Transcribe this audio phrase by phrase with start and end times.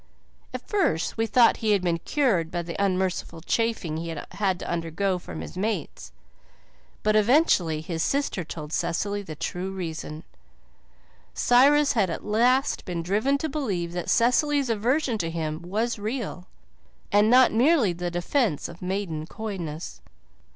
[0.51, 4.67] At first we thought he had been cured by the unmerciful chaffing he had to
[4.67, 6.11] undergo from his mates,
[7.03, 10.23] but eventually his sister told Cecily the true reason.
[11.35, 16.47] Cyrus had at last been driven to believe that Cecily's aversion to him was real,
[17.11, 20.01] and not merely the defence of maiden coyness.